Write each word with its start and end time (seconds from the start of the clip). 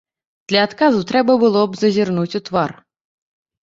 Для 0.53 0.63
адказу 0.67 1.03
трэба 1.13 1.37
было 1.45 1.61
б 1.69 1.83
зазірнуць 1.85 2.29
у 2.43 2.47
твар. 2.53 2.71